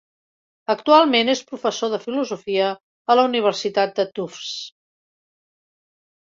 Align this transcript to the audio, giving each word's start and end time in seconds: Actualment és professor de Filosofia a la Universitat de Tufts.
Actualment 0.73 1.29
és 1.33 1.43
professor 1.51 1.91
de 1.91 1.99
Filosofia 2.07 2.71
a 3.15 3.19
la 3.21 3.27
Universitat 3.29 3.95
de 4.03 4.09
Tufts. 4.19 4.51